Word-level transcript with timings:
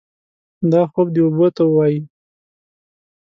دا 0.71 0.81
خوب 0.91 1.07
دې 1.15 1.21
اوبو 1.25 1.47
ته 1.55 1.61
ووايي. 1.65 1.99